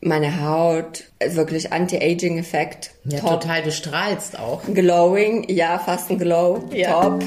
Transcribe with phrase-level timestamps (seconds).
[0.00, 2.92] meine Haut, wirklich Anti-Aging-Effekt.
[3.04, 3.40] Ja, top.
[3.42, 4.62] total, du strahlst auch.
[4.72, 6.92] Glowing, ja, fast ein Glow, Ja.
[7.02, 7.22] top.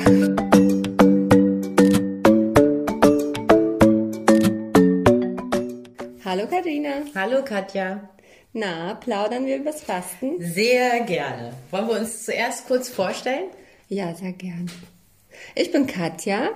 [6.23, 7.03] Hallo Karina.
[7.15, 8.09] Hallo Katja.
[8.53, 10.35] Na, plaudern wir übers Fasten?
[10.39, 11.53] Sehr gerne.
[11.71, 13.49] Wollen wir uns zuerst kurz vorstellen?
[13.87, 14.69] Ja, sehr gern.
[15.55, 16.49] Ich bin Katja.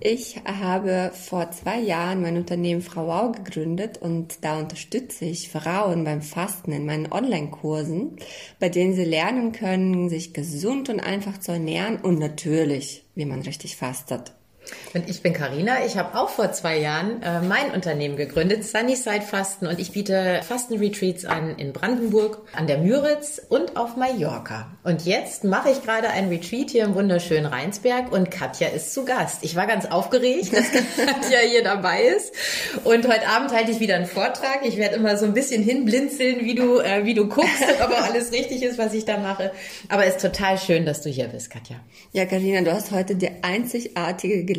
[0.00, 6.04] Ich habe vor zwei Jahren mein Unternehmen Frau Wow gegründet und da unterstütze ich Frauen
[6.04, 8.16] beim Fasten in meinen Online-Kursen,
[8.60, 13.42] bei denen sie lernen können, sich gesund und einfach zu ernähren und natürlich, wie man
[13.42, 14.34] richtig fastet.
[14.94, 15.84] Und ich bin Karina.
[15.84, 20.40] Ich habe auch vor zwei Jahren äh, mein Unternehmen gegründet, Sunnyside Fasten, und ich biete
[20.46, 24.70] Fastenretreats an in Brandenburg, an der Müritz und auf Mallorca.
[24.84, 29.04] Und jetzt mache ich gerade ein Retreat hier im wunderschönen Rheinsberg und Katja ist zu
[29.04, 29.44] Gast.
[29.44, 32.32] Ich war ganz aufgeregt, dass Katja hier dabei ist.
[32.84, 34.60] Und heute Abend halte ich wieder einen Vortrag.
[34.64, 38.32] Ich werde immer so ein bisschen hinblinzeln, wie du, äh, wie du guckst, ob alles
[38.32, 39.52] richtig ist, was ich da mache.
[39.88, 41.76] Aber es ist total schön, dass du hier bist, Katja.
[42.12, 44.57] Ja, Karina, du hast heute die einzigartige Gelegenheit,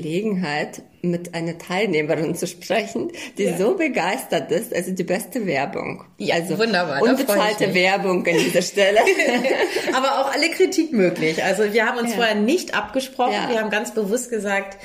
[1.01, 3.57] mit einer Teilnehmerin zu sprechen, die Ja.
[3.57, 4.73] so begeistert ist.
[4.73, 6.03] Also die beste Werbung.
[6.17, 7.73] Ja, also wunderbar, Unbezahlte.
[7.73, 8.99] Werbung an dieser Stelle.
[9.95, 11.43] Aber auch alle Kritik möglich.
[11.43, 12.15] Also wir haben uns Ja.
[12.17, 13.33] vorher nicht abgesprochen.
[13.33, 13.49] Ja.
[13.49, 14.77] Wir haben ganz bewusst gesagt,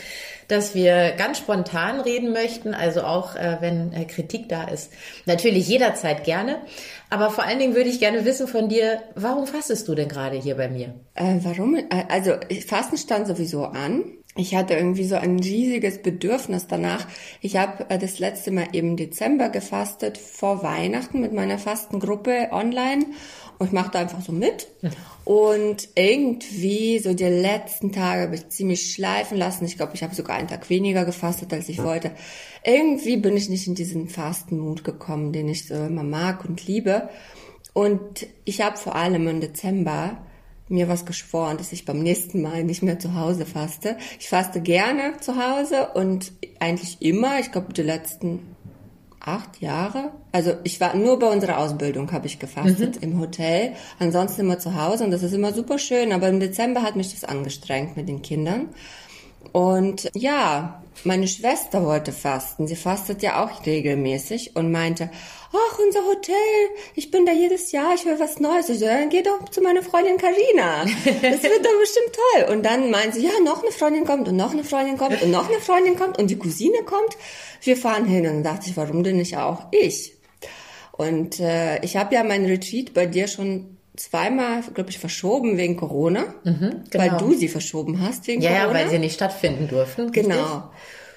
[0.49, 4.93] dass wir ganz spontan reden möchten, also auch äh, wenn äh, Kritik da ist.
[5.25, 6.59] Natürlich jederzeit gerne.
[7.09, 10.37] Aber vor allen Dingen würde ich gerne wissen von dir, warum fastest du denn gerade
[10.37, 10.95] hier bei mir?
[11.15, 11.77] Äh, warum?
[11.77, 12.33] Äh, Also
[12.67, 14.05] Fasten stand sowieso an.
[14.37, 17.07] Ich hatte irgendwie so ein riesiges Bedürfnis danach.
[17.41, 23.07] Ich habe äh, das letzte Mal im Dezember gefastet vor Weihnachten mit meiner Fastengruppe online
[23.59, 24.67] und ich machte einfach so mit.
[25.25, 29.65] Und irgendwie so die letzten Tage habe ich ziemlich schleifen lassen.
[29.65, 32.11] Ich glaube, ich habe sogar einen Tag weniger gefastet, als ich wollte.
[32.65, 37.09] Irgendwie bin ich nicht in diesen Fastenmut gekommen, den ich so immer mag und liebe.
[37.73, 40.19] Und ich habe vor allem im Dezember
[40.69, 43.97] mir was geschworen, dass ich beim nächsten Mal nicht mehr zu Hause faste.
[44.19, 48.41] Ich faste gerne zu Hause und eigentlich immer, ich glaube die letzten
[49.21, 50.13] acht Jahre.
[50.33, 54.75] Also ich war nur bei unserer Ausbildung habe ich gefastet im Hotel, ansonsten immer zu
[54.75, 56.13] Hause und das ist immer super schön.
[56.13, 58.69] Aber im Dezember hat mich das angestrengt mit den Kindern.
[59.53, 62.67] Und ja, meine Schwester wollte fasten.
[62.67, 65.11] Sie fastet ja auch regelmäßig und meinte,
[65.53, 66.35] ach, unser Hotel,
[66.95, 68.69] ich bin da jedes Jahr, ich will was Neues.
[68.69, 70.85] Ich so, dann geh doch zu meiner Freundin Karina.
[70.85, 72.55] Das wird doch bestimmt toll.
[72.55, 75.31] Und dann meint sie, ja, noch eine Freundin kommt und noch eine Freundin kommt und
[75.31, 77.17] noch eine Freundin kommt und die Cousine kommt.
[77.63, 78.27] Wir fahren hin.
[78.27, 80.15] Und dann dachte ich, warum denn nicht auch ich?
[80.93, 85.77] Und äh, ich habe ja mein Retreat bei dir schon zweimal, glaube ich, verschoben wegen
[85.77, 87.19] Corona, weil genau.
[87.19, 88.79] du sie verschoben hast wegen Ja, ja, Corona.
[88.81, 90.03] weil sie nicht stattfinden durften.
[90.07, 90.25] richtig?
[90.25, 90.71] Genau.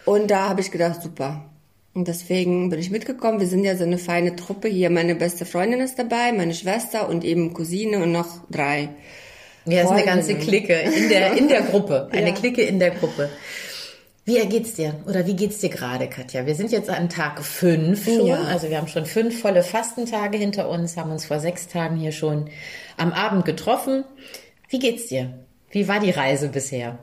[0.06, 1.46] Und da habe ich gedacht, super.
[1.94, 3.40] Und deswegen bin ich mitgekommen.
[3.40, 4.90] Wir sind ja so eine feine Truppe hier.
[4.92, 8.90] Meine beste Freundin ist dabei, meine Schwester und eben Cousine und noch drei.
[9.66, 10.36] Ja, ist eine ganze.
[10.36, 12.08] Clique in der, in der Gruppe.
[12.14, 12.36] Eine Ja.
[12.36, 13.30] Clique in der Gruppe.
[14.28, 14.94] Wie geht's dir?
[15.08, 16.46] Oder wie geht's dir gerade, Katja?
[16.46, 18.28] Wir sind jetzt an Tag fünf schon.
[18.28, 18.42] Ja.
[18.42, 22.12] Also wir haben schon fünf volle Fastentage hinter uns, haben uns vor sechs Tagen hier
[22.12, 22.50] schon
[22.98, 24.04] am Abend getroffen.
[24.68, 25.34] Wie geht's dir?
[25.72, 27.00] Wie war die Reise bisher?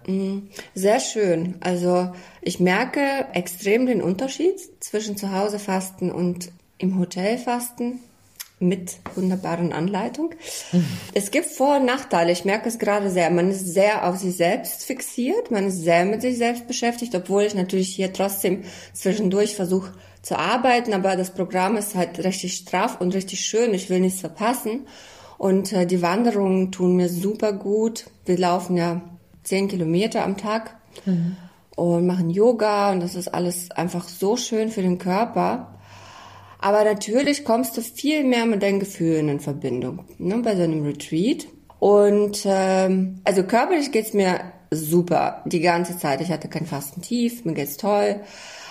[0.75, 1.55] Sehr schön.
[1.61, 8.01] Also ich merke extrem den Unterschied zwischen zu Hause fasten und im Hotel fasten
[8.69, 10.35] mit wunderbaren Anleitung.
[11.15, 12.33] Es gibt Vor- und Nachteile.
[12.33, 13.31] Ich merke es gerade sehr.
[13.31, 15.51] Man ist sehr auf sich selbst fixiert.
[15.51, 19.93] Man ist sehr mit sich selbst beschäftigt, obwohl ich natürlich hier trotzdem zwischendurch versuche
[20.23, 20.95] zu arbeiten.
[20.95, 23.75] Aber das Programm ist halt richtig straff und richtig schön.
[23.75, 24.87] Ich will nichts verpassen.
[25.39, 28.07] Und äh, die Wanderungen tun mir super gut.
[28.25, 29.03] Wir laufen ja
[29.43, 30.77] zehn Kilometer am Tag
[31.77, 35.74] und machen Yoga und das ist alles einfach so schön für den Körper.
[36.65, 40.83] Aber natürlich kommst du viel mehr mit deinen Gefühlen in Verbindung ne, bei so einem
[40.83, 41.47] Retreat.
[41.79, 46.23] Und ähm, also körperlich geht's mir super die ganze Zeit.
[46.23, 48.21] Ich hatte kein Fastentief, mir geht's toll.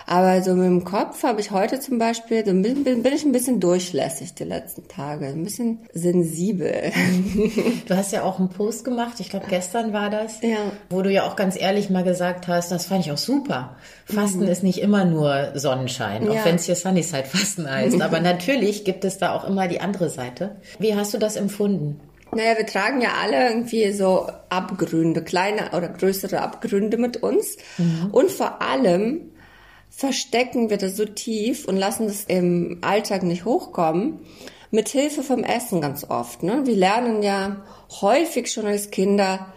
[0.06, 3.24] Aber so mit dem Kopf habe ich heute zum Beispiel, so ein bisschen, bin ich
[3.24, 6.92] ein bisschen durchlässig die letzten Tage, ein bisschen sensibel.
[7.88, 10.58] Du hast ja auch einen Post gemacht, ich glaube gestern war das, Ja.
[10.90, 13.76] wo du ja auch ganz ehrlich mal gesagt hast, das fand ich auch super.
[14.06, 16.46] Fasten ist nicht immer nur Sonnenschein, auch Ja.
[16.46, 18.02] wenn es hier Sunnyside Fasten heißt.
[18.02, 20.56] Aber natürlich gibt es da auch immer die andere Seite.
[20.80, 22.00] Wie hast du das empfunden?
[22.36, 27.58] Naja, wir tragen ja alle irgendwie so Abgründe, kleine oder größere Abgründe mit uns.
[28.12, 29.22] Und vor allem
[29.96, 34.20] verstecken wir das so tief und lassen das im Alltag nicht hochkommen.
[34.72, 36.42] Mit Hilfe vom Essen ganz oft.
[36.42, 36.66] Ne?
[36.66, 37.64] Wir lernen ja
[38.02, 39.54] häufig schon als Kinder,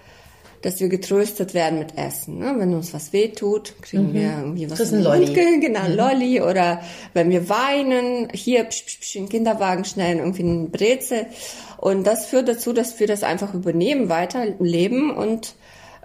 [0.61, 2.39] dass wir getröstet werden mit Essen.
[2.39, 2.55] Ne?
[2.59, 4.15] Wenn uns was wehtut, kriegen mhm.
[4.15, 4.79] wir irgendwie was.
[4.79, 5.27] Das ist ein Lolli.
[5.27, 5.97] Mund, genau, mhm.
[5.97, 6.43] Lolli.
[6.43, 6.83] Oder
[7.15, 11.27] wenn wir weinen, hier psch, psch, psch, in Kinderwagen schnell irgendwie ein Brezel.
[11.79, 15.11] Und das führt dazu, dass wir das einfach übernehmen, weiterleben.
[15.11, 15.55] Und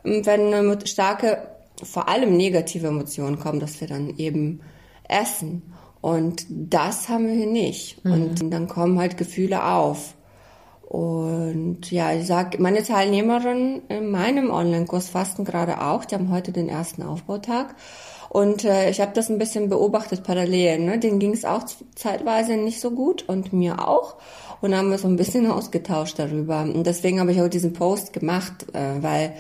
[0.05, 1.49] ähm, wenn eine starke,
[1.83, 4.61] vor allem negative Emotionen kommen, dass wir dann eben
[5.07, 5.61] essen.
[6.01, 8.03] Und das haben wir hier nicht.
[8.03, 8.11] Mhm.
[8.11, 10.15] Und dann kommen halt Gefühle auf.
[10.91, 16.03] Und ja, ich sag, meine Teilnehmerinnen in meinem Online-Kurs fasten gerade auch.
[16.03, 17.75] Die haben heute den ersten Aufbautag.
[18.27, 20.79] Und äh, ich habe das ein bisschen beobachtet parallel.
[20.79, 20.99] Ne?
[20.99, 21.63] Denen ging es auch
[21.95, 24.15] zeitweise nicht so gut und mir auch.
[24.59, 26.61] Und haben wir so ein bisschen ausgetauscht darüber.
[26.61, 29.33] Und deswegen habe ich auch diesen Post gemacht, äh, weil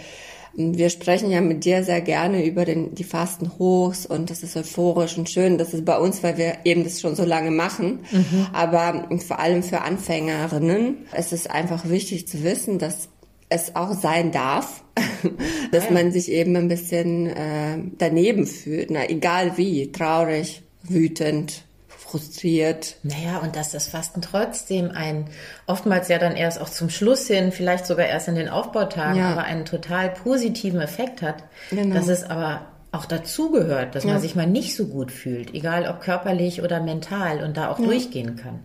[0.53, 5.17] wir sprechen ja mit dir sehr gerne über den, die Fastenhochs und das ist euphorisch
[5.17, 5.57] und schön.
[5.57, 7.99] Das ist bei uns, weil wir eben das schon so lange machen.
[8.11, 8.47] Mhm.
[8.51, 13.09] Aber vor allem für Anfängerinnen es ist einfach wichtig zu wissen, dass
[13.49, 14.83] es auch sein darf,
[15.71, 15.91] dass ja.
[15.91, 21.65] man sich eben ein bisschen äh, daneben fühlt, na, egal wie, traurig, wütend,
[22.11, 22.95] frustriert.
[23.03, 25.25] Naja, und dass das Fasten trotzdem ein,
[25.65, 29.31] oftmals ja dann erst auch zum Schluss hin, vielleicht sogar erst in den Aufbautagen, ja.
[29.31, 31.43] aber einen total positiven Effekt hat.
[31.69, 31.95] Genau.
[31.95, 34.11] Dass es aber auch dazugehört, dass ja.
[34.11, 37.79] man sich mal nicht so gut fühlt, egal ob körperlich oder mental und da auch
[37.79, 37.85] ja.
[37.85, 38.59] durchgehen kann.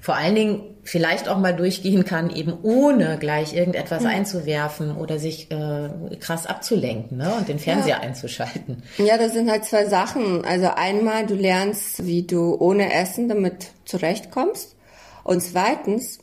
[0.00, 4.10] Vor allen Dingen vielleicht auch mal durchgehen kann, eben ohne gleich irgendetwas ja.
[4.10, 5.88] einzuwerfen oder sich äh,
[6.20, 7.34] krass abzulenken ne?
[7.36, 8.84] und den Fernseher einzuschalten.
[8.98, 10.44] Ja, das sind halt zwei Sachen.
[10.44, 14.76] Also einmal, du lernst, wie du ohne Essen damit zurechtkommst.
[15.24, 16.20] Und zweitens,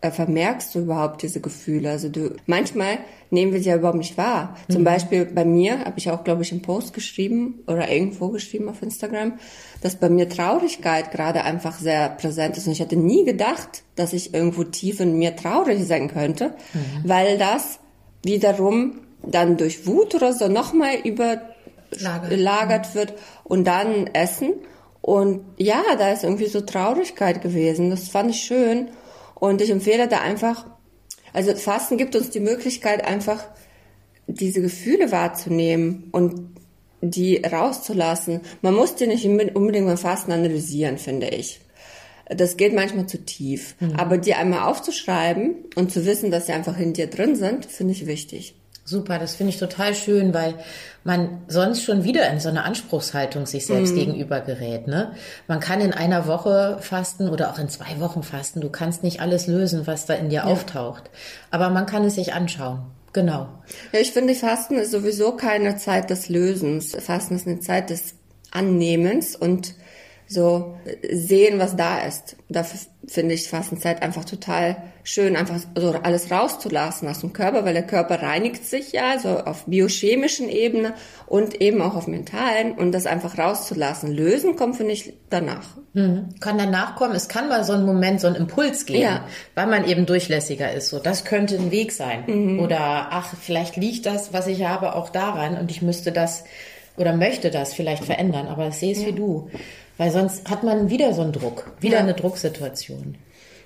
[0.00, 1.90] vermerkst du überhaupt diese Gefühle?
[1.90, 2.98] Also du, manchmal
[3.30, 4.56] nehmen wir sie ja überhaupt nicht wahr.
[4.70, 4.84] Zum mhm.
[4.84, 8.80] Beispiel bei mir habe ich auch, glaube ich, einen Post geschrieben oder irgendwo geschrieben auf
[8.80, 9.34] Instagram,
[9.80, 12.66] dass bei mir Traurigkeit gerade einfach sehr präsent ist.
[12.66, 17.08] Und ich hätte nie gedacht, dass ich irgendwo tief in mir traurig sein könnte, mhm.
[17.08, 17.80] weil das
[18.22, 22.94] wiederum dann durch Wut oder so nochmal überlagert mhm.
[22.94, 24.54] wird und dann Essen.
[25.00, 27.90] Und ja, da ist irgendwie so Traurigkeit gewesen.
[27.90, 28.88] Das fand ich schön.
[29.40, 30.66] Und ich empfehle da einfach,
[31.32, 33.44] also Fasten gibt uns die Möglichkeit, einfach
[34.26, 36.56] diese Gefühle wahrzunehmen und
[37.00, 38.40] die rauszulassen.
[38.62, 41.60] Man muss die nicht unbedingt beim Fasten analysieren, finde ich.
[42.28, 43.76] Das geht manchmal zu tief.
[43.80, 43.96] Mhm.
[43.96, 47.92] Aber die einmal aufzuschreiben und zu wissen, dass sie einfach in dir drin sind, finde
[47.92, 48.54] ich wichtig.
[48.88, 50.54] Super, das finde ich total schön, weil
[51.04, 53.96] man sonst schon wieder in so eine Anspruchshaltung sich selbst mm.
[53.96, 54.86] gegenüber gerät.
[54.86, 55.12] Ne?
[55.46, 58.62] Man kann in einer Woche fasten oder auch in zwei Wochen fasten.
[58.62, 60.44] Du kannst nicht alles lösen, was da in dir ja.
[60.44, 61.10] auftaucht.
[61.50, 62.80] Aber man kann es sich anschauen.
[63.12, 63.48] Genau.
[63.92, 66.96] Ja, ich finde, Fasten ist sowieso keine Zeit des Lösens.
[66.98, 68.14] Fasten ist eine Zeit des
[68.52, 69.74] Annehmens und
[70.28, 70.76] so
[71.10, 72.36] sehen, was da ist.
[72.50, 77.72] Dafür finde ich Fastenzeit einfach total schön, einfach so alles rauszulassen aus dem Körper, weil
[77.72, 80.92] der Körper reinigt sich ja, so auf biochemischen Ebene
[81.26, 84.12] und eben auch auf mentalen und das einfach rauszulassen.
[84.12, 85.78] Lösen kommt, finde ich, danach.
[85.94, 86.34] Mhm.
[86.40, 87.14] Kann danach kommen.
[87.14, 89.24] Es kann mal so ein Moment, so ein Impuls geben, ja.
[89.54, 90.90] weil man eben durchlässiger ist.
[90.90, 92.24] So, das könnte ein Weg sein.
[92.26, 92.60] Mhm.
[92.60, 96.44] Oder, ach, vielleicht liegt das, was ich habe, auch daran und ich müsste das
[96.98, 99.06] oder möchte das vielleicht verändern, aber ich sehe es ja.
[99.06, 99.48] wie du.
[99.98, 102.00] Weil sonst hat man wieder so einen Druck, wieder ja.
[102.00, 103.16] eine Drucksituation.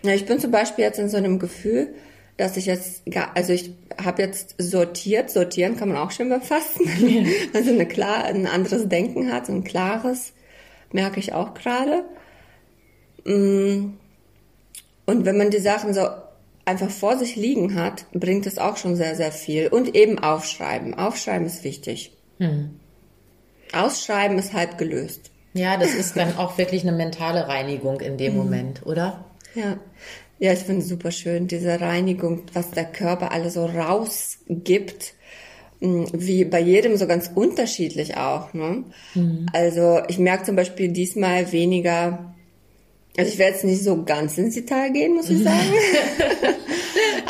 [0.03, 1.95] Ja, ich bin zum Beispiel jetzt in so einem Gefühl,
[2.39, 3.03] dass ich jetzt,
[3.35, 7.31] also ich habe jetzt sortiert, sortieren kann man auch schon beim Fasten, ja.
[7.55, 10.33] also eine klar, ein anderes Denken hat, so ein klares,
[10.91, 12.05] merke ich auch gerade.
[13.25, 13.93] Mm.
[15.05, 16.07] Und wenn man die Sachen so
[16.65, 19.69] einfach vor sich liegen hat, bringt es auch schon sehr, sehr viel.
[19.69, 20.95] Und eben aufschreiben.
[20.95, 22.13] Aufschreiben ist wichtig.
[22.39, 22.79] Hm.
[23.73, 25.32] Ausschreiben ist halb gelöst.
[25.55, 28.39] Ja, das ist dann auch wirklich eine mentale Reinigung in dem mhm.
[28.39, 29.25] Moment, oder?
[29.55, 29.79] Ja.
[30.39, 35.15] Ja, ich finde super schön, diese Reinigung, was der Körper alles so rausgibt,
[35.81, 38.53] mm, wie bei jedem so ganz unterschiedlich auch.
[38.53, 38.83] Ne?
[39.15, 39.47] Mhm.
[39.53, 42.35] Also ich merke zum Beispiel diesmal weniger,
[43.17, 45.73] also ich werde jetzt nicht so ganz ins Detail gehen, muss ich sagen.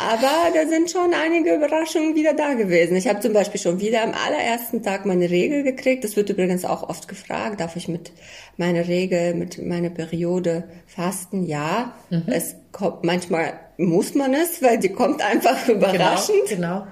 [0.03, 2.95] Aber da sind schon einige Überraschungen wieder da gewesen.
[2.97, 6.03] Ich habe zum Beispiel schon wieder am allerersten Tag meine Regel gekriegt.
[6.03, 7.61] Das wird übrigens auch oft gefragt.
[7.61, 8.11] Darf ich mit
[8.57, 11.45] meiner Regel, mit meiner Periode fasten?
[11.45, 11.93] Ja.
[12.09, 12.23] Mhm.
[12.27, 16.49] Es kommt, manchmal muss man es, weil die kommt einfach genau, überraschend.
[16.49, 16.85] Genau.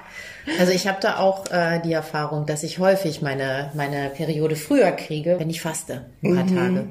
[0.45, 0.59] genau.
[0.59, 4.91] Also ich habe da auch äh, die Erfahrung, dass ich häufig meine, meine Periode früher
[4.91, 6.55] kriege, wenn ich faste, ein paar mhm.
[6.55, 6.87] Tage.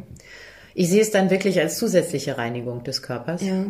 [0.74, 3.42] Ich sehe es dann wirklich als zusätzliche Reinigung des Körpers.
[3.42, 3.64] Ja.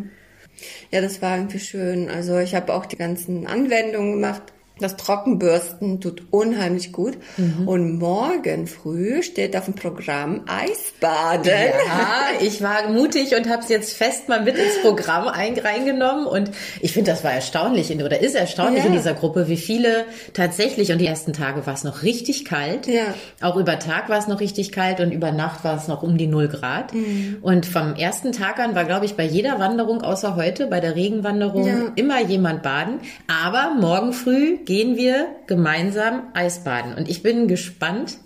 [0.90, 2.08] Ja, das war irgendwie schön.
[2.10, 4.42] Also ich habe auch die ganzen Anwendungen gemacht.
[4.80, 7.18] Das Trockenbürsten tut unheimlich gut.
[7.36, 7.68] Mhm.
[7.68, 11.44] Und morgen früh steht auf dem Programm Eisbaden.
[11.44, 16.26] Ja, ich war mutig und habe es jetzt fest mal mit ins Programm reingenommen.
[16.26, 18.86] Und ich finde, das war erstaunlich oder ist erstaunlich ja.
[18.86, 22.86] in dieser Gruppe, wie viele tatsächlich, und die ersten Tage war es noch richtig kalt.
[22.86, 23.14] Ja.
[23.40, 26.16] Auch über Tag war es noch richtig kalt und über Nacht war es noch um
[26.16, 26.94] die null Grad.
[26.94, 27.38] Mhm.
[27.42, 30.94] Und vom ersten Tag an war, glaube ich, bei jeder Wanderung, außer heute, bei der
[30.94, 31.92] Regenwanderung, ja.
[31.96, 33.00] immer jemand baden.
[33.28, 36.94] Aber morgen früh gehen wir gemeinsam Eisbaden.
[36.94, 38.18] Und ich bin gespannt,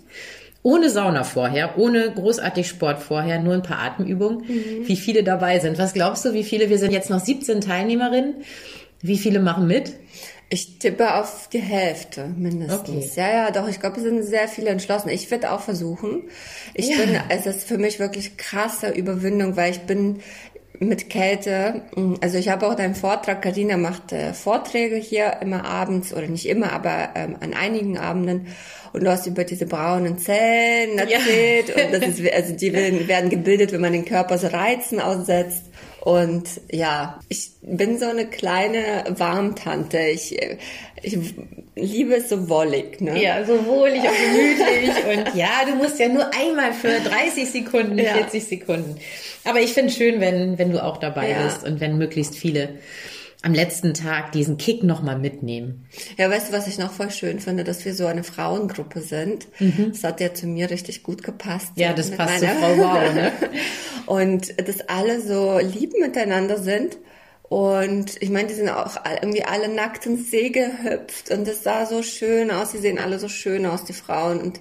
[0.61, 4.87] ohne Sauna vorher, ohne großartig Sport vorher, nur ein paar Atemübungen, mhm.
[4.87, 5.79] wie viele dabei sind.
[5.79, 6.69] Was glaubst du, wie viele?
[6.69, 8.43] Wir sind jetzt noch 17 Teilnehmerinnen.
[9.01, 9.93] Wie viele machen mit?
[10.49, 12.89] Ich tippe auf die Hälfte mindestens.
[12.89, 13.09] Okay.
[13.15, 13.67] Ja, ja, doch.
[13.67, 15.09] Ich glaube, es sind sehr viele entschlossen.
[15.09, 16.25] Ich werde auch versuchen.
[16.75, 16.97] Ich ja.
[16.97, 20.19] bin, es ist für mich wirklich krasse Überwindung, weil ich bin
[20.79, 21.81] mit Kälte.
[22.21, 26.47] Also ich habe auch deinen Vortrag, Karina macht äh, Vorträge hier immer abends oder nicht
[26.47, 28.47] immer, aber ähm, an einigen Abenden
[28.93, 31.85] und du hast über diese braunen Zellen erzählt ja.
[31.85, 35.63] und das ist also die werden gebildet, wenn man den Körper so Reizen aussetzt
[36.05, 39.97] und ja, ich bin so eine kleine Warmtante.
[39.97, 40.39] Ich,
[41.01, 41.33] ich
[41.75, 43.01] liebe es so wollig.
[43.01, 43.19] Ne?
[43.19, 44.91] Ja, so wohlig und gemütlich.
[45.17, 48.13] und ja, du musst ja nur einmal für 30 Sekunden, ja.
[48.13, 48.97] 40 Sekunden.
[49.45, 51.43] Aber ich finde es schön, wenn, wenn du auch dabei ja.
[51.43, 52.77] bist und wenn möglichst viele
[53.41, 55.87] am letzten Tag diesen Kick nochmal mitnehmen.
[56.17, 59.47] Ja, weißt du, was ich noch voll schön finde, dass wir so eine Frauengruppe sind.
[59.59, 59.91] Mhm.
[59.91, 61.71] Das hat ja zu mir richtig gut gepasst.
[61.75, 63.31] Ja, das passt zu Frau Wow, ne?
[64.05, 66.97] Und dass alle so lieb miteinander sind.
[67.43, 71.85] Und ich meine, die sind auch irgendwie alle nackt ins See gehüpft und das sah
[71.85, 72.71] so schön aus.
[72.71, 74.41] Die sehen alle so schön aus, die Frauen.
[74.41, 74.59] Und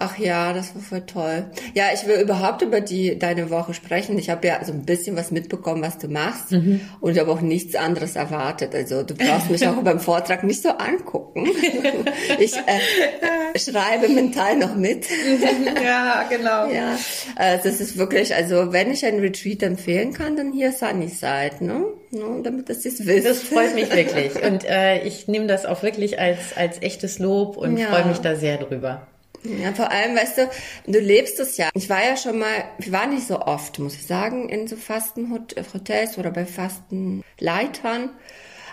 [0.00, 1.46] Ach ja, das war voll toll.
[1.74, 4.16] Ja, ich will überhaupt über die deine Woche sprechen.
[4.16, 6.80] Ich habe ja so ein bisschen was mitbekommen, was du machst mhm.
[7.00, 8.76] und ich habe auch nichts anderes erwartet.
[8.76, 11.48] Also du brauchst mich auch beim Vortrag nicht so angucken.
[12.38, 15.06] ich äh, schreibe mental noch mit.
[15.82, 16.70] ja, genau.
[16.70, 16.94] Ja,
[17.36, 21.86] äh, das ist wirklich, also wenn ich ein Retreat empfehlen kann, dann hier Sunnyside, ne?
[22.12, 23.26] No, damit das jetzt wisst.
[23.26, 27.56] Das freut mich wirklich und äh, ich nehme das auch wirklich als als echtes Lob
[27.56, 27.88] und ja.
[27.88, 29.06] freue mich da sehr drüber.
[29.44, 30.50] Ja, vor allem, weißt du,
[30.86, 31.68] du lebst es ja.
[31.74, 34.76] Ich war ja schon mal, ich war nicht so oft, muss ich sagen, in so
[34.76, 38.10] Fastenhotels oder bei Fastenleitern.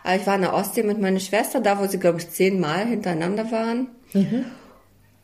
[0.04, 2.86] Aber ich war in der Ostsee mit meiner Schwester, da wo sie, glaube ich, zehnmal
[2.86, 3.90] hintereinander waren.
[4.14, 4.46] Mhm.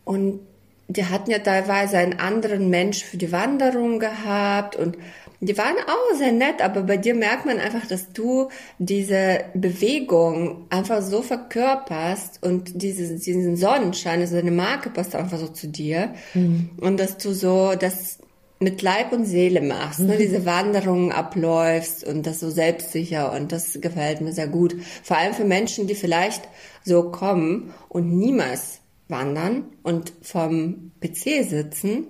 [0.04, 0.40] Und
[0.88, 4.98] die hatten ja teilweise einen anderen Mensch für die Wanderung gehabt und
[5.44, 10.68] die waren auch sehr nett, aber bei dir merkt man einfach, dass du diese Bewegung
[10.70, 16.14] einfach so verkörperst und dieses, diesen Sonnenschein, also deine Marke passt einfach so zu dir
[16.36, 16.70] mhm.
[16.80, 18.20] und dass du so das
[18.60, 20.20] mit Leib und Seele machst, ne, mhm.
[20.20, 24.76] diese Wanderungen abläufst und das so selbstsicher und das gefällt mir sehr gut.
[25.02, 26.48] Vor allem für Menschen, die vielleicht
[26.84, 32.06] so kommen und niemals wandern und vom PC sitzen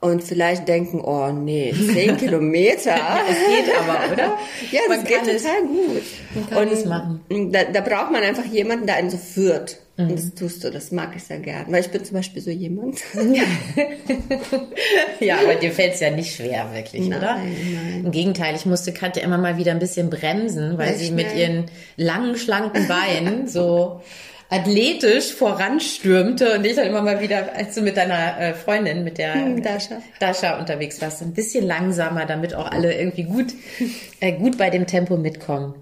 [0.00, 2.96] und vielleicht denken, oh nee, zehn Kilometer.
[3.28, 4.38] es geht aber, oder?
[4.70, 6.02] Ja, das man geht total es, gut.
[6.34, 7.52] Man kann und es machen.
[7.52, 9.78] Da, da braucht man einfach jemanden, der einen so führt.
[9.96, 10.10] Mhm.
[10.10, 11.66] Und das tust du, das mag ich sehr gern.
[11.68, 13.00] Weil ich bin zum Beispiel so jemand.
[15.20, 17.36] ja, aber dir fällt es ja nicht schwer, wirklich, nein, oder?
[17.36, 18.02] Nein.
[18.04, 21.34] Im Gegenteil, ich musste Katja immer mal wieder ein bisschen bremsen, weil Echt sie mit
[21.34, 24.00] ihren langen, schlanken Beinen so
[24.50, 29.18] athletisch voranstürmte und ich dann immer mal wieder, als du mit deiner äh, Freundin, mit
[29.18, 30.02] der hm, Dasha.
[30.20, 33.52] Dasha unterwegs warst, ein bisschen langsamer, damit auch alle irgendwie gut,
[34.20, 35.74] äh, gut bei dem Tempo mitkommen.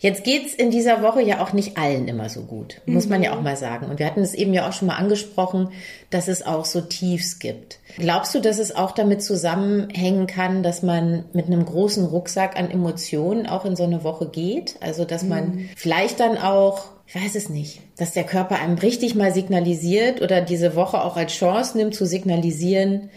[0.00, 3.36] Jetzt geht's in dieser Woche ja auch nicht allen immer so gut, muss man ja
[3.36, 3.86] auch mal sagen.
[3.86, 5.70] Und wir hatten es eben ja auch schon mal angesprochen,
[6.10, 7.80] dass es auch so Tiefs gibt.
[7.96, 12.70] Glaubst du, dass es auch damit zusammenhängen kann, dass man mit einem großen Rucksack an
[12.70, 14.76] Emotionen auch in so eine Woche geht?
[14.80, 15.68] Also, dass man mhm.
[15.74, 20.42] vielleicht dann auch ich weiß es nicht, dass der Körper einem richtig mal signalisiert oder
[20.42, 23.08] diese Woche auch als Chance nimmt zu signalisieren,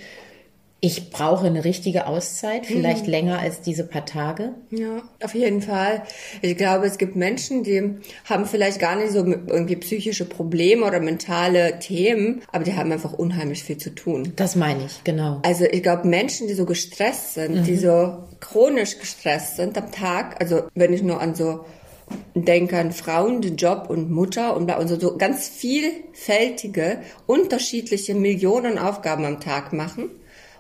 [0.83, 3.11] ich brauche eine richtige Auszeit, vielleicht mhm.
[3.11, 4.53] länger als diese paar Tage.
[4.71, 6.01] Ja, auf jeden Fall.
[6.41, 10.99] Ich glaube, es gibt Menschen, die haben vielleicht gar nicht so irgendwie psychische Probleme oder
[10.99, 14.33] mentale Themen, aber die haben einfach unheimlich viel zu tun.
[14.37, 15.39] Das meine ich, genau.
[15.43, 17.63] Also ich glaube, Menschen, die so gestresst sind, mhm.
[17.63, 21.65] die so chronisch gestresst sind am Tag, also wenn ich nur an so
[22.35, 29.39] denke an Frauen, Job und Mutter und also so ganz vielfältige, unterschiedliche Millionen Aufgaben am
[29.39, 30.09] Tag machen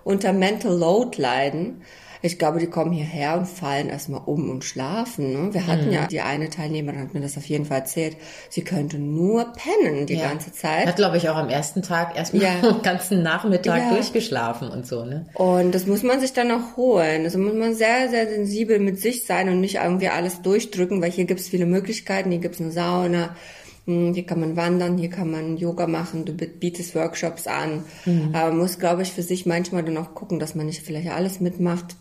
[0.03, 1.81] unter Mental Load leiden.
[2.21, 5.33] Ich glaube, die kommen hierher und fallen erstmal um und schlafen.
[5.33, 5.53] Ne?
[5.53, 5.93] Wir hatten mhm.
[5.93, 8.17] ja, die eine Teilnehmerin hat mir das auf jeden Fall erzählt,
[8.49, 10.29] sie könnte nur pennen die ja.
[10.29, 10.87] ganze Zeit.
[10.87, 12.61] Hat, glaube ich, auch am ersten Tag erstmal ja.
[12.61, 13.89] den ganzen Nachmittag ja.
[13.89, 15.03] durchgeschlafen und so.
[15.03, 15.27] Ne?
[15.33, 17.23] Und das muss man sich dann auch holen.
[17.23, 21.11] Also muss man sehr, sehr sensibel mit sich sein und nicht irgendwie alles durchdrücken, weil
[21.11, 22.31] hier gibt es viele Möglichkeiten.
[22.31, 23.35] Hier gibt es eine Sauna,
[23.87, 27.83] Hm, Hier kann man wandern, hier kann man Yoga machen, du bietest Workshops an.
[28.33, 31.09] Aber man muss, glaube ich, für sich manchmal dann auch gucken, dass man nicht vielleicht
[31.09, 31.95] alles mitmacht.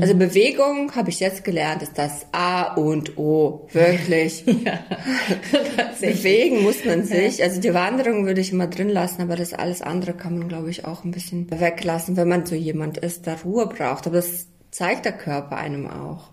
[0.00, 3.68] Also Bewegung, habe ich jetzt gelernt, ist das A und O.
[3.72, 4.44] Wirklich.
[6.00, 7.42] Bewegen muss man sich.
[7.42, 10.70] Also die Wanderung würde ich immer drin lassen, aber das alles andere kann man, glaube
[10.70, 14.06] ich, auch ein bisschen weglassen, wenn man so jemand ist, der Ruhe braucht.
[14.06, 16.30] Aber das zeigt der Körper einem auch.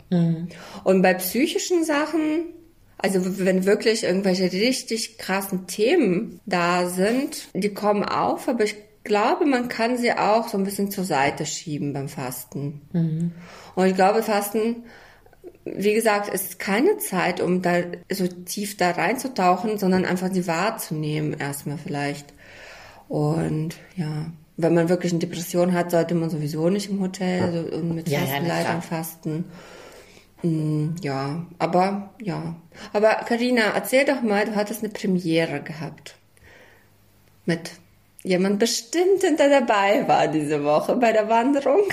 [0.84, 2.46] Und bei psychischen Sachen,
[2.98, 8.76] also wenn wirklich irgendwelche richtig krassen Themen da sind, die kommen auf, aber ich
[9.08, 12.82] glaube, man kann sie auch so ein bisschen zur Seite schieben beim Fasten.
[13.76, 14.84] Und ich glaube, Fasten,
[15.66, 17.78] wie gesagt, ist keine Zeit, um da
[18.12, 22.34] so tief da reinzutauchen, sondern einfach sie wahrzunehmen erstmal vielleicht.
[23.08, 27.76] Und ja, wenn man wirklich eine Depression hat, sollte man sowieso nicht im Hotel also,
[27.78, 28.58] und mit Ja, ja, festen na klar.
[28.64, 29.46] Leitern fasten.
[30.44, 32.56] Mm, Ja, aber ja.
[32.94, 36.16] Aber Karina, erzähl doch mal, du hattest eine Premiere gehabt.
[37.46, 37.72] Mit
[38.28, 41.84] jemand bestimmten, der dabei war diese Woche bei der Wanderung.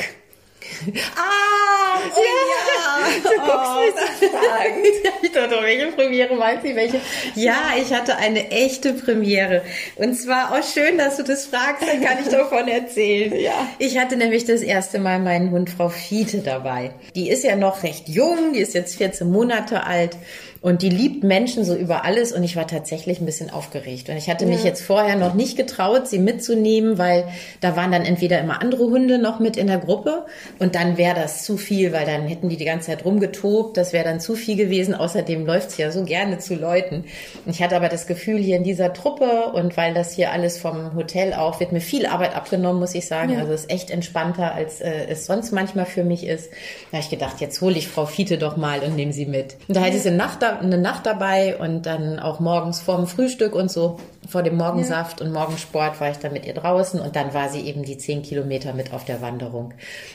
[1.16, 2.94] Ah, oh ja.
[3.22, 4.86] Du guckst mich so fragend.
[5.22, 6.76] Ich dachte, welche Premiere meint sie?
[6.76, 7.00] Welche?
[7.34, 9.62] Ja, ich hatte eine echte Premiere.
[9.96, 13.34] Und zwar auch schön, dass du das fragst, dann kann ich davon erzählen.
[13.38, 13.68] Ja.
[13.78, 16.92] Ich hatte nämlich das erste Mal meinen Hund Frau Fiete dabei.
[17.14, 20.16] Die ist ja noch recht jung, die ist jetzt 14 Monate alt.
[20.64, 24.08] Und die liebt Menschen so über alles und ich war tatsächlich ein bisschen aufgeregt.
[24.08, 27.28] Und ich hatte mich jetzt vorher noch nicht getraut, sie mitzunehmen, weil
[27.60, 30.24] da waren dann entweder immer andere Hunde noch mit in der Gruppe
[30.58, 33.76] und dann wäre das zu viel, weil dann hätten die die ganze Zeit rumgetobt.
[33.76, 34.94] Das wäre dann zu viel gewesen.
[34.94, 37.04] Außerdem läuft sie ja so gerne zu Leuten.
[37.46, 40.94] Ich hatte aber das Gefühl, hier in dieser Truppe und weil das hier alles vom
[40.94, 43.32] Hotel auch, wird mir viel Arbeit abgenommen, muss ich sagen.
[43.32, 43.40] Ja.
[43.40, 46.50] Also es ist echt entspannter, als äh, es sonst manchmal für mich ist.
[46.90, 49.56] Da habe ich gedacht, jetzt hole ich Frau Fiete doch mal und nehme sie mit.
[49.68, 53.54] Und da hatte sie eine Nacht, eine Nacht dabei und dann auch morgens vorm Frühstück
[53.54, 57.34] und so, vor dem Morgensaft und Morgensport war ich dann mit ihr draußen und dann
[57.34, 59.74] war sie eben die zehn Kilometer mit auf der Wanderung.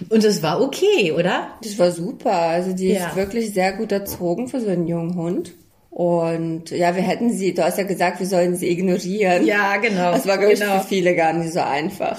[0.10, 1.48] Und es war okay, oder?
[1.63, 2.31] Das war super.
[2.33, 3.07] Also die Ja.
[3.07, 5.51] ist wirklich sehr gut erzogen für so einen jungen Hund.
[5.91, 9.45] Und ja, wir hätten sie, du hast ja gesagt, wir sollen sie ignorieren.
[9.45, 10.12] Ja, genau.
[10.12, 10.79] Das war, glaube ich, Genau.
[10.79, 12.17] für viele gar nicht so einfach.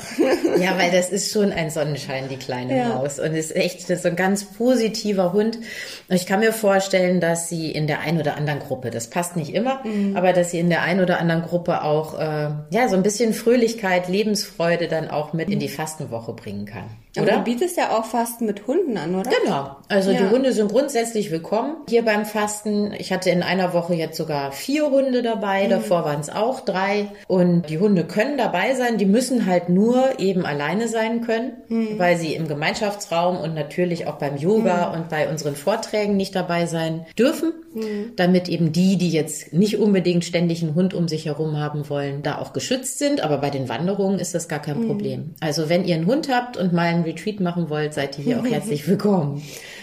[0.60, 2.88] Ja, weil das ist schon ein Sonnenschein, die kleine Ja.
[2.88, 3.20] Maus.
[3.20, 5.56] Und ist echt das ist so ein ganz positiver Hund.
[6.08, 9.36] Und ich kann mir vorstellen, dass sie in der einen oder anderen Gruppe, das passt
[9.36, 10.16] nicht immer, Mhm.
[10.16, 13.32] aber dass sie in der einen oder anderen Gruppe auch äh, ja so ein bisschen
[13.32, 16.84] Fröhlichkeit, Lebensfreude dann auch mit in die Fastenwoche bringen kann.
[17.16, 17.36] Aber Oder?
[17.38, 19.28] du bietest ja auch Fasten mit Hunden an, oder?
[19.42, 19.76] Genau.
[19.88, 20.20] Also Ja.
[20.20, 22.92] die Hunde sind grundsätzlich willkommen hier beim Fasten.
[22.96, 25.64] Ich hatte in einer Woche jetzt sogar vier Hunde dabei.
[25.64, 25.70] Mhm.
[25.70, 27.08] Davor waren es auch drei.
[27.26, 28.96] Und die Hunde können dabei sein.
[28.96, 31.98] Die müssen halt nur eben alleine sein können, Mhm.
[31.98, 36.66] weil sie im Gemeinschaftsraum und natürlich auch beim Yoga und bei unseren Vorträgen nicht dabei
[36.66, 38.12] sein dürfen, Mhm.
[38.16, 42.22] damit eben die, die jetzt nicht unbedingt ständig einen Hund um sich herum haben wollen,
[42.22, 43.20] da auch geschützt sind.
[43.22, 44.64] Aber bei den Wanderungen ist das gar Mhm.
[44.64, 45.30] kein Problem.
[45.40, 48.40] Also wenn ihr einen Hund habt und mal einen Retreat machen wollt, seid ihr hier
[48.40, 49.42] auch herzlich willkommen.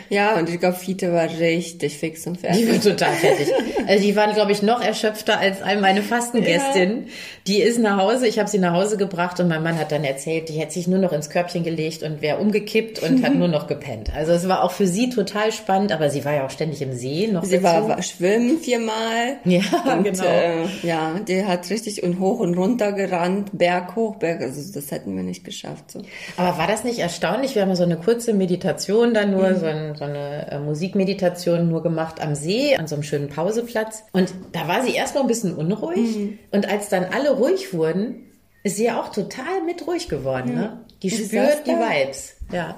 [0.09, 2.61] Ja, und ich glaube, Fiete war richtig fix und fertig.
[2.65, 3.49] Die war total fertig.
[3.87, 7.07] Also die waren, glaube ich, noch erschöpfter als all meine Fastengästinnen.
[7.45, 10.03] Die ist nach Hause, ich habe sie nach Hause gebracht und mein Mann hat dann
[10.03, 13.47] erzählt, die hätte sich nur noch ins Körbchen gelegt und wäre umgekippt und hat nur
[13.49, 14.11] noch gepennt.
[14.15, 16.93] Also es war auch für sie total spannend, aber sie war ja auch ständig im
[16.93, 19.37] See noch Sie war, war schwimmen viermal.
[19.45, 19.61] Ja,
[19.93, 20.23] und, genau.
[20.23, 24.41] Äh, ja, die hat richtig und hoch und runter gerannt, Berg hoch, Berg.
[24.41, 25.91] Also das hätten wir nicht geschafft.
[25.91, 26.01] So.
[26.35, 27.55] Aber war das nicht erstaunlich?
[27.55, 31.81] Wir haben so eine kurze Meditation dann nur, so, ein, so eine äh, Musikmeditation nur
[31.81, 34.03] gemacht am See, an so einem schönen Pauseplatz.
[34.11, 36.37] Und da war sie erstmal ein bisschen unruhig.
[36.51, 38.27] Und als dann alle ruhig wurden,
[38.63, 40.55] ist sie ja auch total mit ruhig geworden.
[40.55, 40.85] Ne?
[41.01, 41.71] Die ist spürt die?
[41.71, 42.35] Vibes.
[42.51, 42.77] Ja.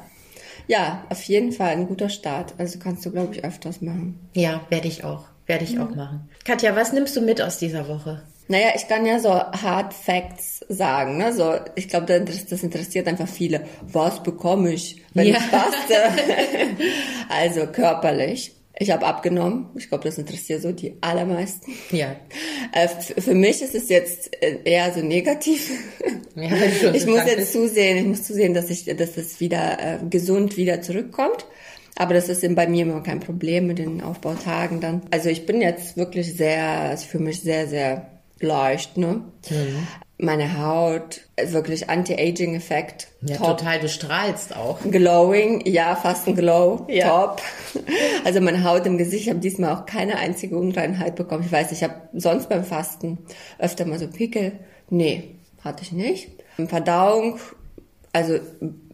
[0.69, 2.53] Ja, auf jeden Fall ein guter Start.
[2.59, 4.19] Also kannst du, glaube ich, öfters machen.
[4.35, 5.25] Ja, werde ich auch.
[5.47, 6.29] Werde ich auch machen.
[6.45, 8.21] Katja, was nimmst du mit aus dieser Woche?
[8.47, 11.17] Naja, ich kann ja so Hard Facts sagen.
[11.17, 11.33] Ne?
[11.33, 13.65] So, ich glaube, das, das interessiert einfach viele.
[13.81, 15.37] Was bekomme ich, wenn Ja.
[15.37, 15.95] ich faste?
[17.29, 18.53] also körperlich.
[18.81, 19.67] Ich habe abgenommen.
[19.75, 21.73] Ich glaube, das interessiert so die allermeisten.
[21.91, 22.15] Ja.
[22.71, 25.69] Äh, für mich ist es jetzt äh, eher so negativ.
[26.35, 29.97] Ja, schon ich muss jetzt zusehen, ich muss zusehen, dass ich, dass es wieder äh,
[30.09, 31.45] gesund wieder zurückkommt.
[31.97, 35.01] Aber das ist eben bei mir immer kein Problem mit den Aufbautagen dann.
[35.11, 39.21] Also ich bin jetzt wirklich sehr, also für mich sehr, sehr leicht, ne?
[39.49, 39.87] Mhm.
[40.21, 43.07] Meine Haut, wirklich Anti-Aging-Effekt.
[43.21, 43.57] Ja, top.
[43.59, 43.79] total.
[43.79, 44.79] Du strahlst auch.
[44.81, 47.07] Glowing, ja, fast ein Glow, Ja.
[47.27, 47.41] top.
[48.25, 51.43] Also meine Haut im Gesicht, ich habe diesmal auch keine einzige Unreinheit bekommen.
[51.45, 53.19] Ich weiß, ich habe sonst beim Fasten
[53.59, 54.59] öfter mal so Pickel.
[54.89, 56.29] Nee, hatte ich nicht.
[56.67, 57.39] Verdauung,
[58.11, 58.39] also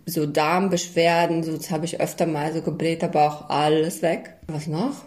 [0.05, 4.35] so Darmbeschwerden, so das habe ich öfter mal so gebläht, aber auch alles weg.
[4.45, 5.05] Was noch?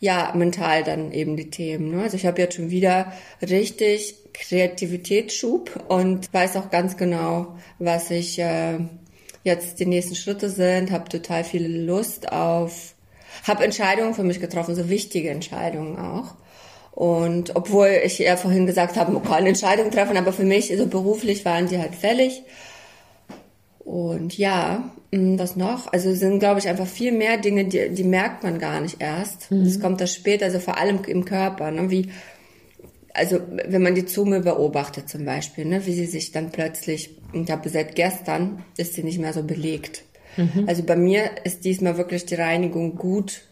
[0.00, 1.90] Ja, mental dann eben die Themen.
[1.90, 2.02] Ne?
[2.02, 8.38] Also ich habe jetzt schon wieder richtig Kreativitätsschub und weiß auch ganz genau, was ich
[8.38, 8.78] äh,
[9.44, 12.94] jetzt die nächsten Schritte sind, habe total viel Lust auf,
[13.44, 16.34] habe Entscheidungen für mich getroffen, so wichtige Entscheidungen auch.
[16.90, 20.86] Und obwohl ich ja vorhin gesagt habe, man kann Entscheidungen treffen, aber für mich, also
[20.86, 22.42] beruflich waren die halt fällig.
[23.84, 25.92] Und ja, mm, was noch?
[25.92, 28.96] Also es sind, glaube ich, einfach viel mehr Dinge, die, die merkt man gar nicht
[29.00, 29.50] erst.
[29.50, 29.64] Mhm.
[29.64, 31.90] Das kommt das später, also vor allem im Körper, ne?
[31.90, 32.10] wie
[33.14, 37.50] also wenn man die Zunge beobachtet zum Beispiel, ne, wie sie sich dann plötzlich, ich
[37.50, 40.02] habe seit gestern, ist sie nicht mehr so belegt.
[40.36, 40.64] Mhm.
[40.66, 43.42] Also bei mir ist diesmal wirklich die Reinigung gut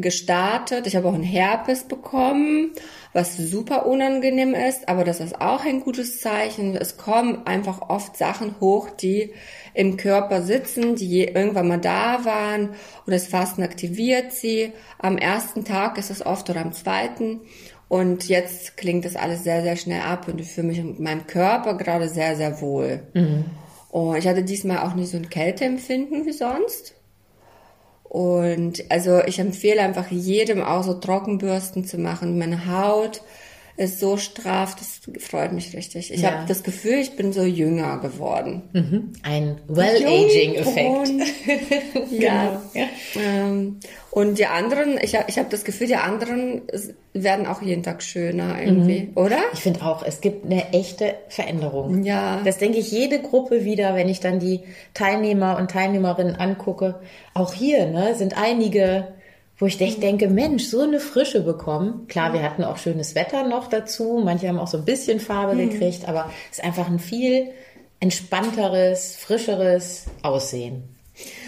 [0.00, 0.86] gestartet.
[0.86, 2.72] Ich habe auch einen Herpes bekommen,
[3.12, 6.76] was super unangenehm ist, aber das ist auch ein gutes Zeichen.
[6.76, 9.32] Es kommen einfach oft Sachen hoch, die
[9.74, 12.70] im Körper sitzen, die irgendwann mal da waren
[13.06, 14.72] und das Fasten aktiviert sie.
[14.98, 17.40] Am ersten Tag ist es oft oder am zweiten
[17.88, 21.26] und jetzt klingt das alles sehr, sehr schnell ab und ich fühle mich mit meinem
[21.26, 23.00] Körper gerade sehr, sehr wohl.
[23.14, 23.44] Mhm.
[23.90, 26.94] Und ich hatte diesmal auch nicht so ein Kälteempfinden wie sonst.
[28.08, 32.38] Und also ich empfehle einfach jedem auch so Trockenbürsten zu machen.
[32.38, 33.22] Meine Haut
[33.78, 36.12] ist so straff, das freut mich richtig.
[36.12, 36.32] Ich ja.
[36.32, 38.62] habe das Gefühl, ich bin so jünger geworden.
[38.72, 39.12] Mhm.
[39.22, 41.12] Ein Well-Aging-Effekt.
[42.10, 42.60] ja.
[42.60, 42.60] Genau.
[42.74, 42.86] ja.
[43.16, 43.78] Ähm,
[44.10, 46.62] und die anderen, ich habe ich hab das Gefühl, die anderen
[47.12, 49.12] werden auch jeden Tag schöner irgendwie, mhm.
[49.16, 49.38] oder?
[49.52, 52.02] Ich finde auch, es gibt eine echte Veränderung.
[52.02, 52.42] Ja.
[52.44, 54.62] Das denke ich jede Gruppe wieder, wenn ich dann die
[54.92, 56.96] Teilnehmer und Teilnehmerinnen angucke.
[57.32, 59.06] Auch hier ne, sind einige
[59.58, 62.06] wo ich echt denke, Mensch, so eine Frische bekommen.
[62.08, 64.20] Klar, wir hatten auch schönes Wetter noch dazu.
[64.24, 65.70] Manche haben auch so ein bisschen Farbe mhm.
[65.70, 67.48] gekriegt, aber es ist einfach ein viel
[68.00, 70.84] entspannteres, frischeres Aussehen.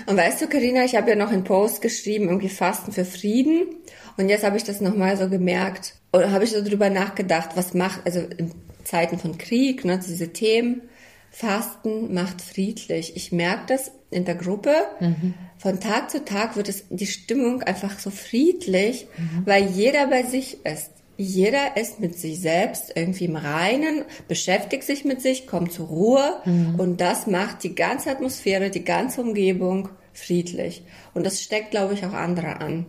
[0.07, 3.77] Und weißt du, Karina, ich habe ja noch einen Post geschrieben, irgendwie Fasten für Frieden.
[4.17, 7.75] Und jetzt habe ich das nochmal so gemerkt und habe ich so drüber nachgedacht, was
[7.75, 8.51] macht, also in
[8.83, 10.83] Zeiten von Krieg, ne, diese Themen,
[11.31, 13.15] Fasten macht friedlich.
[13.17, 14.75] Ich merke das in der Gruppe.
[14.99, 15.35] Mhm.
[15.59, 19.47] Von Tag zu Tag wird es die Stimmung einfach so friedlich, mhm.
[19.47, 20.91] weil jeder bei sich ist.
[21.17, 26.41] Jeder ist mit sich selbst irgendwie im Reinen, beschäftigt sich mit sich, kommt zur Ruhe
[26.47, 26.77] mhm.
[26.81, 30.83] und das macht die ganze Atmosphäre, die ganze Umgebung friedlich.
[31.13, 32.87] Und das steckt, glaube ich, auch andere an.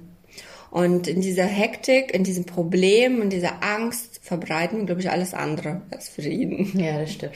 [0.72, 5.82] Und in dieser Hektik, in diesem Problem, in dieser Angst verbreiten, glaube ich, alles andere
[5.90, 6.80] als Frieden.
[6.80, 7.34] Ja, das stimmt.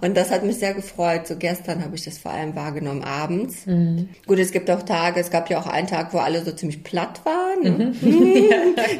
[0.00, 1.26] Und das hat mich sehr gefreut.
[1.26, 3.66] So gestern habe ich das vor allem wahrgenommen abends.
[3.66, 4.08] Mhm.
[4.24, 6.84] Gut, es gibt auch Tage, es gab ja auch einen Tag, wo alle so ziemlich
[6.84, 7.62] platt waren.
[7.62, 7.92] Ne?
[8.00, 8.44] Mhm.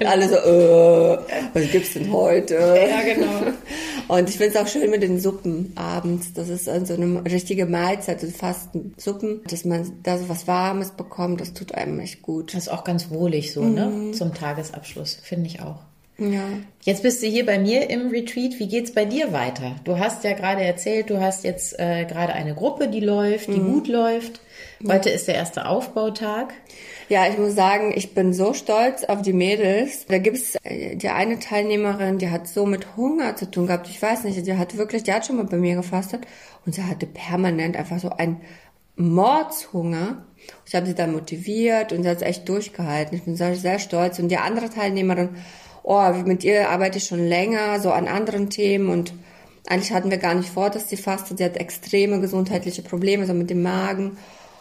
[0.07, 1.19] alle so, äh,
[1.55, 2.55] was gibt's denn heute?
[2.55, 3.53] Ja, genau.
[4.09, 6.33] Und ich finde es auch schön mit den Suppen abends.
[6.33, 10.91] Das ist so eine richtige Mahlzeit, so Fasten Suppen, dass man da so was Warmes
[10.91, 12.55] bekommt, das tut einem echt gut.
[12.55, 13.87] Das ist auch ganz wohlig so, ne?
[13.87, 14.07] mhm.
[14.07, 14.13] ne?
[14.13, 15.88] Zum Tagesabschluss, finde ich auch.
[16.19, 16.49] Ja.
[16.83, 18.59] Jetzt bist du hier bei mir im Retreat.
[18.59, 19.77] Wie geht's bei dir weiter?
[19.85, 23.61] Du hast ja gerade erzählt, du hast jetzt äh, gerade eine Gruppe, die läuft, die
[23.61, 23.73] mhm.
[23.73, 24.41] gut läuft.
[24.87, 25.15] Heute ja.
[25.15, 26.55] ist der erste Aufbautag.
[27.09, 30.07] Ja, ich muss sagen, ich bin so stolz auf die Mädels.
[30.07, 33.89] Da gibt's äh, die eine Teilnehmerin, die hat so mit Hunger zu tun gehabt.
[33.89, 36.27] Ich weiß nicht, die hat wirklich, die hat schon mal bei mir gefastet
[36.67, 38.41] und sie hatte permanent einfach so einen
[38.97, 40.25] Mordshunger.
[40.67, 43.17] Ich habe sie dann motiviert und sie hat es echt durchgehalten.
[43.17, 44.19] Ich bin sehr, sehr stolz.
[44.19, 45.31] Und die andere Teilnehmerin,
[45.89, 49.15] oh, mit ihr arbeite ich schon länger, so an anderen Themen und
[49.67, 51.39] eigentlich hatten wir gar nicht vor, dass sie fastet.
[51.39, 54.19] Sie hat extreme gesundheitliche Probleme, so mit dem Magen.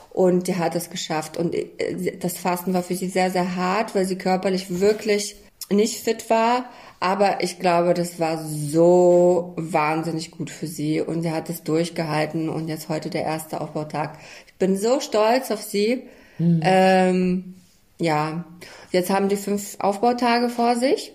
[0.10, 1.38] Und die hat es geschafft.
[1.38, 5.36] Und äh, das Fasten war für sie sehr, sehr hart, weil sie körperlich wirklich
[5.70, 6.66] nicht fit war.
[7.00, 11.02] Aber ich glaube, das war so wahnsinnig gut für sie.
[11.02, 12.50] Und sie hat es durchgehalten.
[12.50, 14.18] Und jetzt heute der erste Aufbautag.
[14.48, 16.04] Ich bin so stolz auf sie.
[16.38, 16.60] Mhm.
[16.64, 17.56] Ähm,
[18.00, 18.46] ja,
[18.92, 21.14] jetzt haben die fünf Aufbautage vor sich.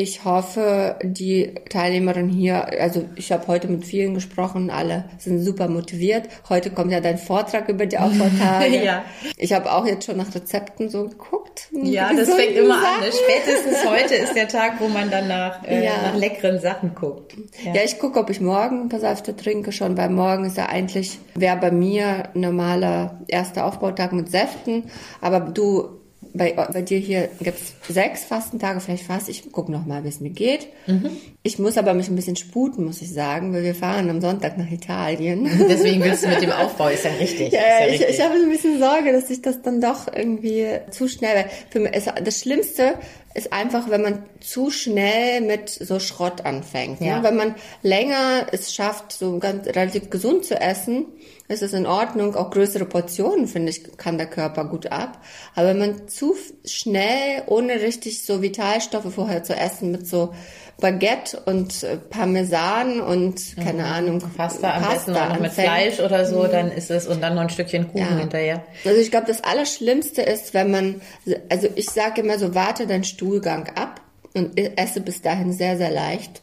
[0.00, 5.66] Ich hoffe, die Teilnehmerin hier, also ich habe heute mit vielen gesprochen, alle sind super
[5.66, 6.28] motiviert.
[6.48, 8.76] Heute kommt ja dein Vortrag über die Aufbautage.
[8.84, 9.02] ja.
[9.36, 11.66] Ich habe auch jetzt schon nach Rezepten so geguckt.
[11.72, 12.94] Ja, das fängt immer Sachen.
[12.94, 13.00] an.
[13.00, 13.12] Ne?
[13.12, 16.00] Spätestens heute ist der Tag, wo man dann nach, äh, ja.
[16.00, 17.34] nach leckeren Sachen guckt.
[17.64, 20.56] Ja, ja ich gucke, ob ich morgen ein paar Säfte trinke schon, weil morgen ist
[20.56, 24.84] ja eigentlich, wäre bei mir normaler erster Aufbautag mit Säften.
[25.20, 25.97] Aber du
[26.38, 29.28] bei, bei dir hier gibt's sechs Fastentage, vielleicht fast.
[29.28, 30.68] Ich gucke noch mal, wie es mir geht.
[30.86, 31.10] Mhm.
[31.42, 34.56] Ich muss aber mich ein bisschen sputen, muss ich sagen, weil wir fahren am Sonntag
[34.56, 35.44] nach Italien.
[35.68, 37.52] Deswegen willst du mit dem Aufbau, ist ja richtig.
[37.52, 41.08] Ja, ja ich, ich habe ein bisschen Sorge, dass ich das dann doch irgendwie zu
[41.08, 42.94] schnell, für mich ist das Schlimmste
[43.38, 47.00] ist einfach, wenn man zu schnell mit so Schrott anfängt.
[47.00, 47.18] Ja.
[47.18, 47.22] Ne?
[47.22, 51.06] Wenn man länger es schafft, so ganz relativ gesund zu essen,
[51.46, 52.34] ist es in Ordnung.
[52.34, 55.22] Auch größere Portionen, finde ich, kann der Körper gut ab.
[55.54, 60.34] Aber wenn man zu schnell, ohne richtig so Vitalstoffe vorher zu essen, mit so
[60.80, 64.34] Baguette und äh, Parmesan und keine Ahnung, Mhm.
[64.36, 65.52] Pasta am besten auch noch mit.
[65.52, 68.18] Fleisch oder so, dann ist es und dann noch ein Stückchen Kuchen Ja.
[68.18, 68.62] hinterher.
[68.84, 71.00] Also ich glaube, das Allerschlimmste ist, wenn man,
[71.48, 74.00] also ich sage immer so, warte deinen Stuhlgang ab
[74.34, 76.42] und esse bis dahin sehr, sehr leicht.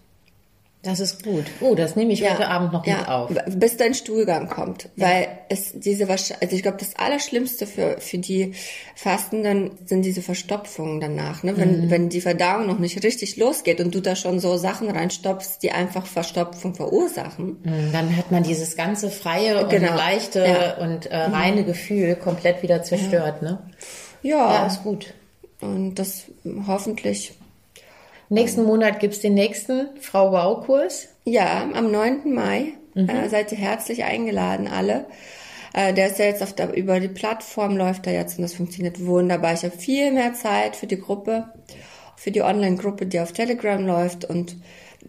[0.85, 1.45] Das ist gut.
[1.61, 3.31] Oh, das nehme ich heute Abend noch mit auf.
[3.55, 4.89] Bis dein Stuhlgang kommt.
[4.95, 8.53] Weil es diese also ich glaube, das Allerschlimmste für, für die
[8.95, 11.41] Fastenden sind diese Verstopfungen danach.
[11.41, 11.53] Ne?
[11.53, 11.57] Mhm.
[11.57, 15.57] Wenn, wenn die Verdauung noch nicht richtig losgeht und du da schon so Sachen reinstopfst,
[15.63, 17.57] die einfach Verstopfung verursachen.
[17.63, 19.95] Mm, Dann hat man dieses ganze freie und Genau.
[19.95, 20.77] leichte Ja.
[20.77, 23.59] und äh, reine Gefühl komplett wieder zerstört, ne?
[24.21, 25.13] Ja, Ja, ist gut.
[25.61, 26.25] und das
[26.67, 27.33] hoffentlich
[28.29, 31.09] Nächsten Monat gibt's den nächsten Frau Wow-Kurs.
[31.25, 32.33] Ja, am 9.
[32.33, 33.09] Mai Mhm.
[33.09, 35.05] äh, seid ihr herzlich eingeladen, alle.
[35.73, 38.53] Äh, der ist ja jetzt auf der, über die Plattform läuft er jetzt und das
[38.53, 39.53] funktioniert wunderbar.
[39.53, 41.49] Ich habe viel mehr Zeit für die Gruppe,
[42.15, 44.55] für die Online-Gruppe, die auf Telegram läuft und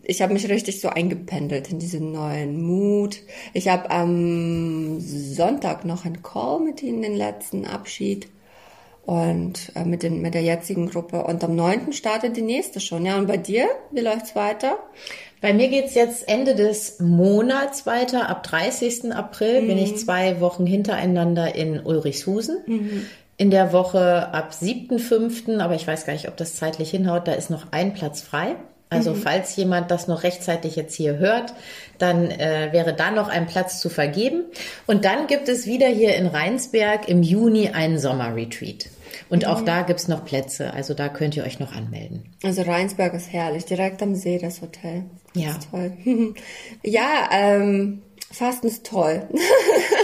[0.02, 3.20] ich habe mich richtig so eingependelt in diesen neuen Mut.
[3.55, 8.29] Ich habe am Sonntag noch einen Call mit ihnen, den letzten Abschied
[9.07, 11.25] und äh, mit, den, mit der jetzigen Gruppe.
[11.25, 11.92] Und am 9.
[11.92, 13.07] startet die nächste schon.
[13.07, 14.79] Ja, und bei dir, wie läuft's weiter?
[15.40, 18.29] Bei mir geht's jetzt Ende des Monats weiter.
[18.29, 19.12] Ab 30.
[19.12, 22.59] April bin ich zwei Wochen hintereinander in Ulrichshusen.
[23.37, 27.33] In der Woche ab 7.5., aber ich weiß gar nicht, ob das zeitlich hinhaut, da
[27.33, 28.57] ist noch ein Platz frei.
[28.88, 31.53] Also falls jemand das noch rechtzeitig jetzt hier hört,
[31.99, 34.45] dann äh, wäre da noch ein Platz zu vergeben.
[34.87, 38.87] Und dann gibt es wieder hier in Rheinsberg im Juni einen Sommerretreat.
[39.29, 42.35] Und auch da gibt's noch Plätze, also da könnt ihr euch noch anmelden.
[42.42, 45.05] Also Rheinsberg ist herrlich, direkt am See das Hotel.
[45.35, 45.50] Ja.
[45.50, 45.92] Ist toll.
[46.83, 48.02] ja, ähm,
[48.37, 49.22] Fasten ist toll.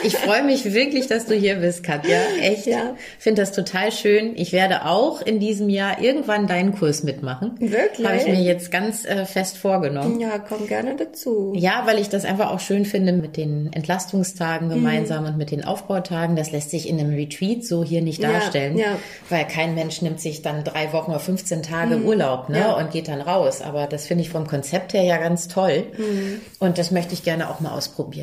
[0.04, 2.18] Ich freue mich wirklich, dass du hier bist, Katja.
[2.40, 2.66] Echt.
[2.66, 2.96] Ja.
[3.20, 4.32] Finde das total schön.
[4.34, 7.54] Ich werde auch in diesem Jahr irgendwann deinen Kurs mitmachen.
[7.60, 8.04] Wirklich?
[8.04, 10.18] Habe ich mir jetzt ganz äh, fest vorgenommen.
[10.18, 11.52] ja, komm gerne dazu.
[11.54, 14.72] Ja, weil ich das einfach auch schön finde mit den Entlastungstagen Mhm.
[14.74, 16.34] gemeinsam und mit den Aufbautagen.
[16.34, 18.76] Das lässt sich in einem Retreat so hier nicht Ja, darstellen.
[18.76, 18.98] ja.
[19.28, 22.62] Weil kein Mensch nimmt sich dann drei Wochen oder 15 Tage Urlaub ne, Mhm.
[22.64, 22.72] Ja.
[22.76, 23.62] und geht dann raus.
[23.62, 25.84] Aber das finde ich vom Konzept her ja ganz toll.
[25.96, 26.40] Mhm.
[26.58, 28.21] Und das möchte ich gerne auch mal ausprobieren.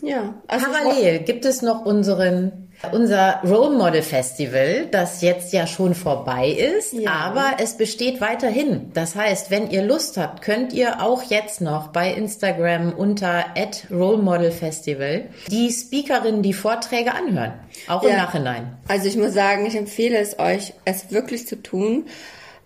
[0.00, 0.34] Ja.
[0.48, 6.48] Also Parallel gibt es noch unseren, unser Role Model Festival, das jetzt ja schon vorbei
[6.48, 7.10] ist, Ja.
[7.10, 8.90] aber es besteht weiterhin.
[8.94, 13.44] Das heißt, wenn ihr Lust habt, könnt ihr auch jetzt noch bei Instagram unter
[13.90, 17.52] Role Model Festival die Speakerinnen die Vorträge anhören.
[17.86, 18.16] Auch im Ja.
[18.16, 18.78] Nachhinein.
[18.88, 22.06] Also ich muss sagen, ich empfehle es euch, es wirklich zu tun.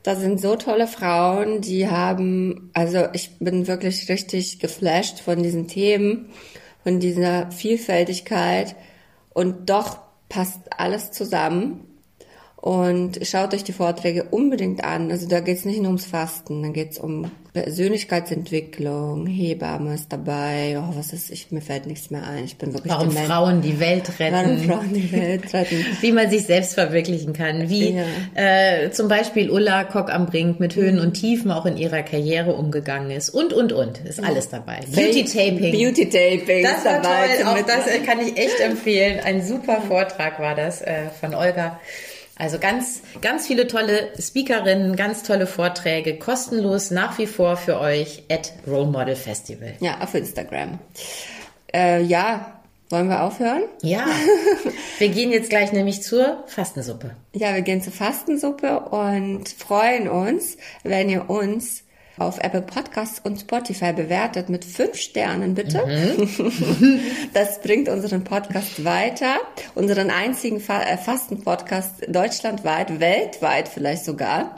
[0.07, 5.67] Da sind so tolle Frauen, die haben, also ich bin wirklich richtig geflasht von diesen
[5.67, 6.29] Themen,
[6.85, 8.77] von dieser Vielfältigkeit
[9.35, 11.96] und doch passt alles zusammen.
[12.67, 15.13] Und schaut euch die Vorträge unbedingt an.
[15.13, 20.13] Also da geht es nicht nur ums Fasten, da geht es um Persönlichkeitsentwicklung, Hebamme ist
[20.13, 22.45] dabei, oh, was ist, ich, mir fällt nichts mehr ein.
[22.45, 23.29] Ich bin wirklich Warum dement.
[23.29, 24.35] Frauen die Welt retten.
[24.35, 25.77] Warum Frauen die Welt retten.
[26.01, 28.01] wie man sich selbst verwirklichen kann, wie
[28.35, 32.55] äh, zum Beispiel Ulla Kock am Brink mit Höhen und Tiefen auch in ihrer Karriere
[32.55, 34.81] umgegangen ist und und und ist alles dabei.
[34.93, 35.71] Beauty Taping.
[35.71, 36.65] Beauty Taping.
[36.65, 39.21] das ist war dabei toll, auch das kann ich echt empfehlen.
[39.21, 41.79] Ein super Vortrag war das äh, von Olga.
[42.39, 48.25] Also ganz, ganz viele tolle Speakerinnen, ganz tolle Vorträge, kostenlos nach wie vor für euch
[48.31, 49.75] at Role Model Festival.
[49.81, 50.79] Ja, auf Instagram.
[51.73, 53.63] Äh, ja, wollen wir aufhören?
[53.83, 54.07] Ja,
[54.99, 57.17] wir gehen jetzt gleich nämlich zur Fastensuppe.
[57.33, 61.85] Ja, wir gehen zur Fastensuppe und freuen uns, wenn ihr uns
[62.19, 65.85] auf Apple Podcasts und Spotify bewertet mit fünf Sternen, bitte.
[67.35, 69.37] Das bringt unseren Podcast weiter,
[69.75, 74.57] unseren einzigen Fa äh, Fasten-Podcast deutschlandweit, weltweit vielleicht sogar.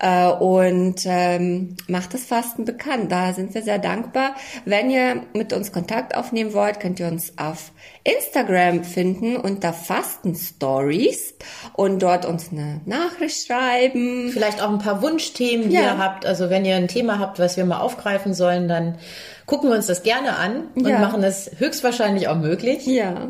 [0.00, 3.10] Äh, und ähm, macht das Fasten bekannt.
[3.10, 4.34] Da sind wir sehr dankbar.
[4.64, 7.72] Wenn ihr mit uns Kontakt aufnehmen wollt, könnt ihr uns auf
[8.04, 11.34] Instagram finden unter Fasten Stories
[11.74, 14.30] und dort uns eine Nachricht schreiben.
[14.32, 15.82] Vielleicht auch ein paar Wunschthemen, die Ja.
[15.82, 16.24] ihr habt.
[16.26, 18.98] Also wenn ihr ein Thema habt, was wir mal aufgreifen sollen, dann
[19.46, 21.00] gucken wir uns das gerne an und Ja.
[21.00, 22.86] machen es höchstwahrscheinlich auch möglich.
[22.86, 23.28] Ja.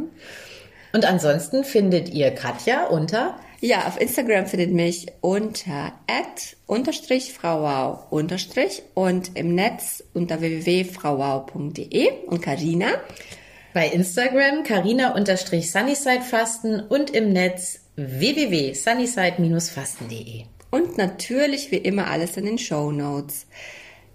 [0.92, 5.92] Und ansonsten findet ihr Katja unter Ja, auf Instagram findet mich unter
[6.66, 12.86] unterstrich frauwau unterstrich und im Netz unter www.frauwau.de und Karina.
[13.74, 20.44] bei Instagram carina unterstrich Sunnyside Fasten und im Netz www.sunnyside-fasten.de.
[20.70, 23.46] und natürlich wie immer alles in den Show Notes.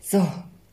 [0.01, 0.25] So,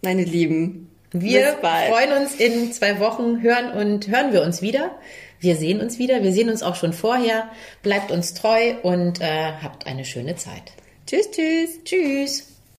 [0.02, 0.86] meine Lieben.
[1.12, 4.92] Wir freuen uns in zwei Wochen, hören und hören wir uns wieder.
[5.40, 6.22] Wir sehen uns wieder.
[6.22, 7.50] Wir sehen uns auch schon vorher.
[7.82, 10.72] Bleibt uns treu und äh, habt eine schöne Zeit.
[11.06, 11.82] Tschüss, tschüss.
[11.84, 12.59] Tschüss.